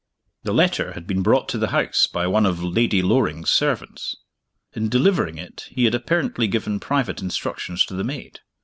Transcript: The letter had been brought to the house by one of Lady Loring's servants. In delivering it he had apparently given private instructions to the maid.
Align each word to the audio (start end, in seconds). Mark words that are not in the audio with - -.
The 0.41 0.51
letter 0.51 0.93
had 0.93 1.05
been 1.05 1.21
brought 1.21 1.47
to 1.49 1.59
the 1.59 1.67
house 1.67 2.07
by 2.07 2.25
one 2.25 2.47
of 2.47 2.63
Lady 2.63 3.03
Loring's 3.03 3.51
servants. 3.51 4.15
In 4.73 4.89
delivering 4.89 5.37
it 5.37 5.67
he 5.69 5.85
had 5.85 5.93
apparently 5.93 6.47
given 6.47 6.79
private 6.79 7.21
instructions 7.21 7.85
to 7.85 7.93
the 7.93 8.03
maid. 8.03 8.39